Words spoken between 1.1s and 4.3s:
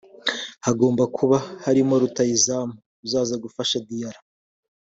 kuba harimo rutahizamu uzaza gufasha Diarra